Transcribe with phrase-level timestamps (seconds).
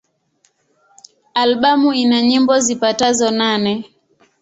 [1.41, 3.73] Albamu ina nyimbo zipatazo nane.